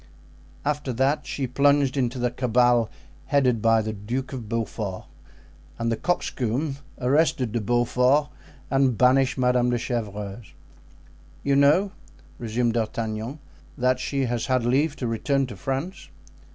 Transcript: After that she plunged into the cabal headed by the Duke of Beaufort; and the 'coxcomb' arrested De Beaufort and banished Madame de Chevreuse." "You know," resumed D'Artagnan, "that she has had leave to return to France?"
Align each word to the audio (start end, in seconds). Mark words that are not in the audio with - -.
After 0.65 0.91
that 0.93 1.27
she 1.27 1.45
plunged 1.45 1.95
into 1.95 2.17
the 2.17 2.31
cabal 2.31 2.89
headed 3.27 3.61
by 3.61 3.83
the 3.83 3.93
Duke 3.93 4.33
of 4.33 4.49
Beaufort; 4.49 5.05
and 5.77 5.91
the 5.91 5.95
'coxcomb' 5.95 6.77
arrested 6.99 7.51
De 7.51 7.61
Beaufort 7.61 8.29
and 8.71 8.97
banished 8.97 9.37
Madame 9.37 9.69
de 9.69 9.77
Chevreuse." 9.77 10.53
"You 11.43 11.55
know," 11.55 11.91
resumed 12.39 12.73
D'Artagnan, 12.73 13.37
"that 13.77 13.99
she 13.99 14.25
has 14.25 14.47
had 14.47 14.65
leave 14.65 14.95
to 14.95 15.05
return 15.05 15.45
to 15.45 15.55
France?" 15.55 16.09